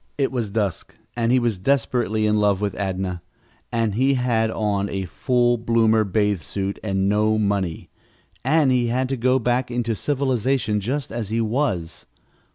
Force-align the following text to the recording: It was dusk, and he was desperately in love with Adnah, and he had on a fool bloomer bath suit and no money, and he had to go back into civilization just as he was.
It 0.17 0.31
was 0.31 0.49
dusk, 0.49 0.95
and 1.15 1.31
he 1.31 1.37
was 1.37 1.59
desperately 1.59 2.25
in 2.25 2.39
love 2.39 2.59
with 2.59 2.73
Adnah, 2.73 3.21
and 3.71 3.93
he 3.93 4.15
had 4.15 4.49
on 4.49 4.89
a 4.89 5.05
fool 5.05 5.59
bloomer 5.59 6.03
bath 6.03 6.41
suit 6.41 6.79
and 6.83 7.07
no 7.07 7.37
money, 7.37 7.91
and 8.43 8.71
he 8.71 8.87
had 8.87 9.07
to 9.09 9.15
go 9.15 9.37
back 9.37 9.69
into 9.69 9.93
civilization 9.93 10.79
just 10.79 11.11
as 11.11 11.29
he 11.29 11.39
was. 11.39 12.07